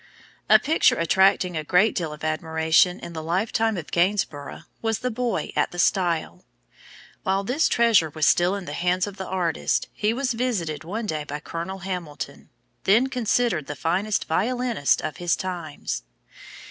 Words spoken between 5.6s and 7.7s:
the Stile. While this